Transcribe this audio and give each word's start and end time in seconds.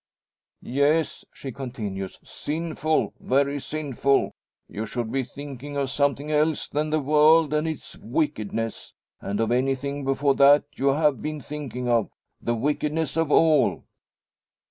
"Yes?" 0.63 1.25
she 1.31 1.51
continues, 1.51 2.17
"sinful 2.23 3.13
very 3.19 3.59
sinful! 3.59 4.31
You 4.67 4.87
should 4.87 5.11
be 5.11 5.23
thinking 5.23 5.77
of 5.77 5.91
something 5.91 6.31
else 6.31 6.67
than 6.67 6.89
the 6.89 6.99
world 6.99 7.53
and 7.53 7.67
its 7.67 7.99
wickedness. 7.99 8.95
And 9.19 9.39
of 9.39 9.51
anything 9.51 10.03
before 10.03 10.33
that 10.33 10.63
you 10.75 10.87
have 10.87 11.21
been 11.21 11.39
thinking 11.39 11.87
of 11.87 12.09
the 12.41 12.55
wickedness 12.55 13.15
of 13.15 13.31
all." 13.31 13.83